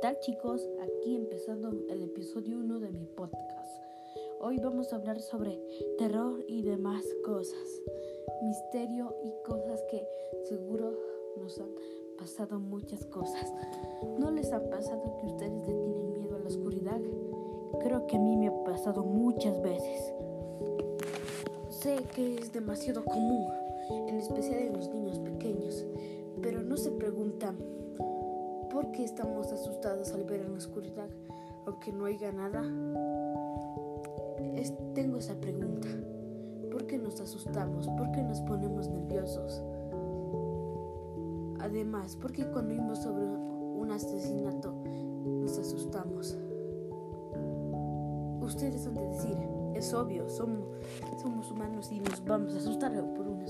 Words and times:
tal 0.00 0.18
chicos? 0.20 0.68
Aquí 0.82 1.16
empezando 1.16 1.70
el 1.88 2.02
episodio 2.02 2.58
1 2.58 2.80
de 2.80 2.90
mi 2.92 3.06
podcast. 3.06 3.82
Hoy 4.40 4.58
vamos 4.58 4.92
a 4.92 4.96
hablar 4.96 5.20
sobre 5.20 5.58
terror 5.96 6.44
y 6.46 6.62
demás 6.62 7.02
cosas, 7.24 7.80
misterio 8.42 9.16
y 9.24 9.32
cosas 9.48 9.82
que 9.90 10.06
seguro 10.44 10.92
nos 11.38 11.58
han 11.60 11.70
pasado 12.18 12.58
muchas 12.60 13.06
cosas. 13.06 13.50
¿No 14.18 14.30
les 14.30 14.52
ha 14.52 14.68
pasado 14.68 15.16
que 15.18 15.26
ustedes 15.26 15.66
le 15.66 15.74
tienen 15.74 16.12
miedo 16.12 16.36
a 16.36 16.40
la 16.40 16.48
oscuridad? 16.48 17.00
Creo 17.80 18.06
que 18.06 18.16
a 18.16 18.20
mí 18.20 18.36
me 18.36 18.48
ha 18.48 18.64
pasado 18.64 19.02
muchas 19.02 19.62
veces. 19.62 20.12
Sé 21.70 22.04
que 22.14 22.34
es 22.34 22.52
demasiado 22.52 23.02
común, 23.02 23.46
en 24.08 24.16
especial 24.16 24.60
en 24.60 24.72
los 24.74 24.90
niños 24.90 25.18
pequeños, 25.20 25.86
pero 26.42 26.60
no 26.60 26.76
se 26.76 26.90
preguntan 26.90 27.56
¿Por 28.70 28.92
qué 28.92 29.04
estamos 29.04 29.52
asustados 29.52 30.12
al 30.12 30.24
ver 30.24 30.40
en 30.40 30.52
la 30.52 30.58
oscuridad, 30.58 31.08
aunque 31.66 31.92
no 31.92 32.04
haya 32.06 32.32
nada? 32.32 32.62
tengo 34.96 35.18
esa 35.18 35.34
pregunta. 35.34 35.88
¿Por 36.70 36.86
qué 36.86 36.96
nos 36.96 37.20
asustamos? 37.20 37.86
¿Por 37.86 38.10
qué 38.12 38.22
nos 38.22 38.40
ponemos 38.40 38.88
nerviosos? 38.88 39.62
Además, 41.60 42.16
¿por 42.16 42.32
qué 42.32 42.46
cuando 42.46 42.74
vimos 42.74 43.02
sobre 43.02 43.26
un 43.26 43.90
asesinato 43.90 44.72
nos 45.26 45.58
asustamos? 45.58 46.34
Ustedes 48.40 48.86
han 48.86 48.94
de 48.94 49.06
decir, 49.06 49.36
es 49.74 49.92
obvio, 49.92 50.30
somos 50.30 51.50
humanos 51.50 51.92
y 51.92 52.00
nos 52.00 52.24
vamos 52.24 52.54
a 52.54 52.58
asustar 52.58 52.92
por 53.14 53.26
un 53.26 53.44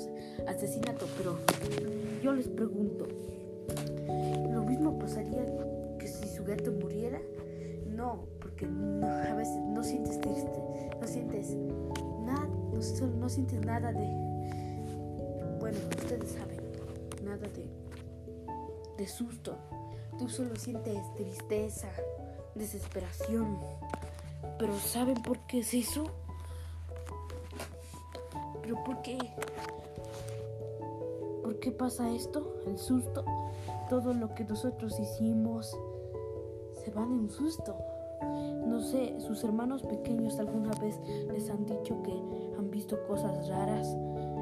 asesinato, 0.48 1.06
pero 1.16 1.36
yo 2.22 2.32
les 2.32 2.48
pregunto, 2.48 3.06
pasaría 5.06 5.46
que 5.98 6.08
si 6.08 6.28
su 6.28 6.44
gato 6.44 6.72
muriera? 6.72 7.20
No, 7.86 8.26
porque 8.40 8.66
a 8.66 9.34
veces 9.34 9.56
no 9.56 9.82
sientes 9.84 10.20
triste, 10.20 10.90
no 11.00 11.06
sientes 11.06 11.54
nada, 12.24 12.48
no, 13.20 13.28
sientes 13.28 13.64
nada 13.64 13.92
de, 13.92 14.06
bueno, 15.60 15.78
ustedes 15.96 16.32
saben, 16.32 16.60
nada 17.24 17.48
de, 17.48 17.66
de 18.98 19.08
susto. 19.08 19.56
Tú 20.18 20.28
solo 20.28 20.56
sientes 20.56 20.98
tristeza, 21.14 21.88
desesperación. 22.54 23.58
Pero 24.58 24.76
¿saben 24.78 25.22
por 25.22 25.38
qué 25.46 25.60
es 25.60 25.72
eso? 25.72 26.10
¿Pero 28.62 28.82
por 28.82 29.02
qué? 29.02 29.18
¿Por 31.46 31.60
qué 31.60 31.70
pasa 31.70 32.10
esto? 32.10 32.56
El 32.66 32.76
susto 32.76 33.24
todo 33.88 34.12
lo 34.12 34.34
que 34.34 34.42
nosotros 34.42 34.98
hicimos 34.98 35.78
se 36.72 36.90
van 36.90 37.12
en 37.12 37.20
un 37.20 37.30
susto. 37.30 37.76
No 38.66 38.80
sé, 38.80 39.20
sus 39.20 39.44
hermanos 39.44 39.84
pequeños 39.84 40.40
alguna 40.40 40.72
vez 40.80 40.98
les 41.32 41.48
han 41.48 41.64
dicho 41.64 42.02
que 42.02 42.20
han 42.58 42.68
visto 42.68 42.98
cosas 43.06 43.46
raras. 43.46 43.96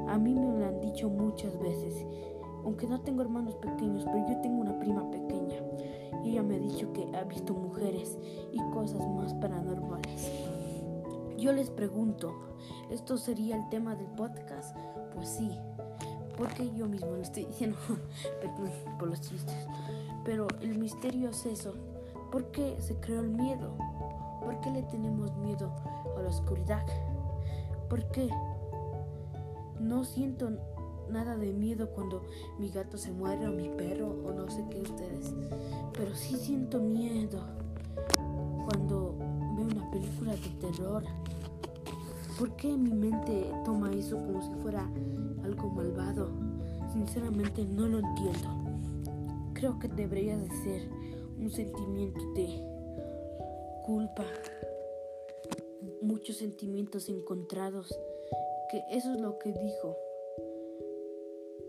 A 0.07 0.17
mí 0.17 0.33
me 0.33 0.57
lo 0.57 0.65
han 0.65 0.81
dicho 0.81 1.07
muchas 1.07 1.55
veces. 1.59 1.93
Aunque 2.63 2.87
no 2.87 2.99
tengo 3.01 3.21
hermanos 3.21 3.53
pequeños, 3.57 4.03
pero 4.05 4.27
yo 4.27 4.41
tengo 4.41 4.61
una 4.61 4.79
prima 4.79 5.07
pequeña. 5.11 5.61
Y 6.23 6.31
ella 6.31 6.41
me 6.41 6.55
ha 6.55 6.59
dicho 6.59 6.91
que 6.91 7.15
ha 7.15 7.23
visto 7.25 7.53
mujeres 7.53 8.17
y 8.51 8.57
cosas 8.71 9.07
más 9.09 9.31
paranormales. 9.35 10.31
Yo 11.37 11.53
les 11.53 11.69
pregunto, 11.69 12.33
¿esto 12.89 13.15
sería 13.17 13.57
el 13.57 13.69
tema 13.69 13.95
del 13.95 14.07
podcast? 14.07 14.75
Pues 15.13 15.29
sí, 15.29 15.51
porque 16.37 16.71
yo 16.75 16.87
mismo 16.87 17.11
lo 17.11 17.21
estoy 17.21 17.45
diciendo 17.45 17.77
por 18.99 19.09
los 19.09 19.21
chistes. 19.21 19.67
Pero 20.23 20.47
el 20.61 20.77
misterio 20.77 21.29
es 21.29 21.45
eso. 21.45 21.73
¿Por 22.31 22.51
qué 22.51 22.75
se 22.79 22.95
creó 22.99 23.21
el 23.21 23.29
miedo? 23.29 23.77
¿Por 24.43 24.59
qué 24.61 24.71
le 24.71 24.83
tenemos 24.83 25.35
miedo 25.37 25.71
a 26.17 26.21
la 26.21 26.29
oscuridad? 26.29 26.85
¿Por 27.89 28.03
qué? 28.11 28.29
No 29.79 30.03
siento 30.03 30.49
nada 31.09 31.37
de 31.37 31.53
miedo 31.53 31.89
cuando 31.91 32.23
mi 32.57 32.69
gato 32.69 32.97
se 32.97 33.11
muere 33.11 33.47
o 33.47 33.51
mi 33.51 33.69
perro 33.69 34.15
o 34.25 34.31
no 34.33 34.49
sé 34.49 34.65
qué 34.69 34.81
ustedes. 34.81 35.33
Pero 35.93 36.15
sí 36.15 36.35
siento 36.35 36.79
miedo 36.79 37.39
cuando 38.65 39.15
veo 39.55 39.67
una 39.67 39.89
película 39.91 40.33
de 40.33 40.49
terror. 40.59 41.03
¿Por 42.37 42.53
qué 42.57 42.67
mi 42.67 42.91
mente 42.91 43.49
toma 43.63 43.93
eso 43.93 44.17
como 44.17 44.41
si 44.41 44.53
fuera 44.61 44.91
algo 45.43 45.69
malvado? 45.69 46.31
Sinceramente 46.91 47.63
no 47.63 47.87
lo 47.87 47.99
entiendo. 47.99 48.49
Creo 49.53 49.79
que 49.79 49.87
debería 49.87 50.37
de 50.37 50.49
ser 50.49 50.89
un 51.39 51.49
sentimiento 51.49 52.19
de 52.33 52.61
culpa, 53.85 54.25
muchos 56.01 56.35
sentimientos 56.37 57.07
encontrados, 57.07 57.97
que 58.69 58.83
eso 58.91 59.13
es 59.13 59.21
lo 59.21 59.39
que 59.39 59.53
dijo. 59.53 59.95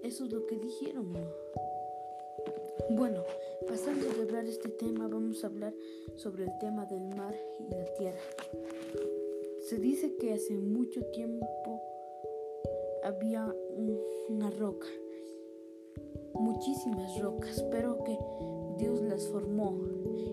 Eso 0.03 0.25
es 0.25 0.33
lo 0.33 0.47
que 0.47 0.59
dijeron. 0.59 1.13
Bueno, 2.91 3.23
pasando 3.69 4.07
de 4.09 4.23
hablar 4.23 4.47
este 4.47 4.69
tema, 4.69 5.07
vamos 5.07 5.45
a 5.45 5.47
hablar 5.47 5.75
sobre 6.17 6.45
el 6.45 6.59
tema 6.59 6.87
del 6.87 7.07
mar 7.07 7.37
y 7.61 7.71
la 7.73 7.85
tierra. 7.95 8.21
Se 9.69 9.81
dice 9.81 10.15
que 10.15 10.33
hace 10.33 10.57
mucho 10.57 11.05
tiempo 11.07 11.83
había 13.03 13.53
una 14.29 14.49
roca, 14.51 14.87
muchísimas 16.35 17.19
rocas, 17.19 17.65
pero 17.73 18.05
que 18.05 18.17
Dios 18.79 19.03
las 19.03 19.27
formó 19.27 19.77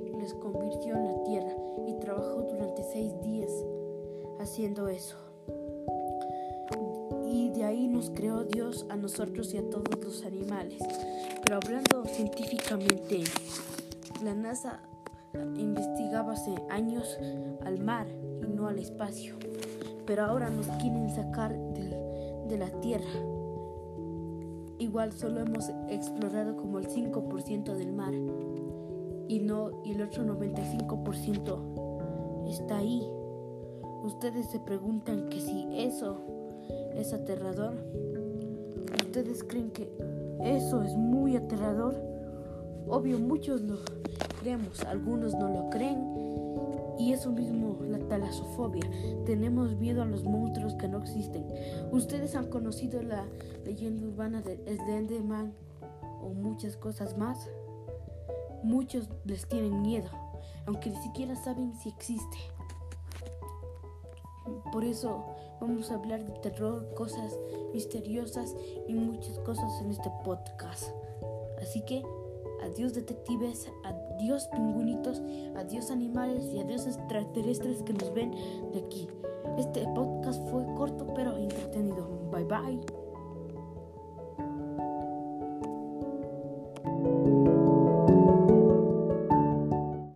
y 0.06 0.12
las 0.22 0.36
convirtió 0.36 0.96
en 0.96 1.06
la 1.06 1.24
tierra 1.24 1.56
y 1.88 2.00
trabajó 2.00 2.44
durante 2.44 2.84
seis 2.84 3.12
días 3.24 3.52
haciendo 4.40 4.88
eso. 4.88 5.18
Y 7.26 7.50
de 7.50 7.64
ahí 7.64 7.88
nos 7.88 8.12
creó 8.12 8.44
Dios 8.44 8.86
a 8.90 8.96
nosotros 8.96 9.52
y 9.56 9.58
a 9.58 9.68
todos 9.68 9.98
los 10.04 10.26
animales. 10.26 10.80
Pero 11.44 11.56
hablando 11.56 12.06
científicamente, 12.06 13.24
la 14.24 14.36
NASA 14.36 14.84
investigaba 15.58 16.34
hace 16.34 16.54
años 16.70 17.18
al 17.66 17.80
mar 17.80 18.06
y 18.42 18.48
no 18.52 18.68
al 18.68 18.78
espacio. 18.80 19.36
Pero 20.06 20.24
ahora 20.24 20.50
nos 20.50 20.68
quieren 20.82 21.10
sacar 21.10 21.58
de, 21.74 22.58
la 22.58 22.70
Tierra. 22.82 23.06
Igual 24.78 25.14
solo 25.14 25.40
hemos 25.40 25.72
explorado 25.90 26.56
como 26.56 26.78
el 26.78 26.88
5% 26.88 27.76
del 27.76 27.94
mar 27.94 28.14
y 29.28 29.40
no 29.40 29.82
y 29.84 29.94
el 29.94 30.04
otro 30.04 30.24
95% 30.24 32.48
está 32.48 32.78
ahí. 32.78 33.02
Ustedes 34.04 34.52
se 34.52 34.60
preguntan 34.60 35.30
que 35.30 35.42
si 35.42 35.68
eso 35.72 36.22
es 36.96 37.12
aterrador. 37.12 37.74
¿Ustedes 39.04 39.44
creen 39.44 39.72
que 39.72 39.92
eso 40.44 40.84
es 40.84 40.96
muy 40.96 41.38
aterrador? 41.38 42.13
Obvio, 42.88 43.20
muchos 43.20 43.62
lo 43.62 43.80
creemos, 44.40 44.84
algunos 44.84 45.34
no 45.34 45.50
lo 45.50 45.70
creen. 45.70 46.14
Y 47.00 47.12
eso 47.12 47.32
mismo, 47.32 47.78
la 47.82 48.00
talasofobia. 48.00 48.84
Tenemos 49.26 49.76
miedo 49.76 50.04
a 50.04 50.06
los 50.06 50.24
monstruos 50.24 50.76
que 50.76 50.88
no 50.88 51.00
existen. 51.00 51.46
Ustedes 51.92 52.36
han 52.36 52.50
conocido 52.50 53.02
la 53.02 53.26
leyenda 53.66 54.06
urbana 54.06 54.42
de 54.42 54.58
Slenderman 54.78 55.54
o 56.22 56.30
muchas 56.30 56.78
cosas 56.78 57.18
más. 57.18 57.50
Muchos 58.64 59.10
les 59.26 59.48
tienen 59.48 59.82
miedo, 59.82 60.10
aunque 60.66 60.90
ni 60.90 60.96
siquiera 60.98 61.36
saben 61.36 61.74
si 61.80 61.90
existe. 61.90 62.38
Por 64.72 64.84
eso 64.84 65.26
vamos 65.60 65.92
a 65.92 65.96
hablar 65.96 66.26
de 66.26 66.34
terror, 66.40 66.94
cosas 66.96 67.38
misteriosas 67.74 68.56
y 68.88 68.94
muchas 68.94 69.40
cosas 69.40 69.82
en 69.82 69.92
este 69.92 70.12
podcast. 70.24 70.90
Así 71.62 71.82
que 71.82 72.04
adiós 72.64 72.94
detectives, 72.94 73.70
adiós 73.84 74.48
pingüinitos, 74.48 75.22
adiós 75.56 75.92
animales 75.92 76.46
y 76.54 76.60
adiós 76.60 76.88
extraterrestres 76.88 77.84
que 77.84 77.94
nos 77.94 78.14
ven 78.14 78.32
de 78.72 78.80
aquí. 78.80 79.08
Este 79.58 79.86
podcast 79.94 80.42
fue 80.50 80.64
corto 80.76 81.06
pero 81.14 81.38
entretenido. 81.38 82.08
Bye 82.32 82.46
bye. 82.46 83.03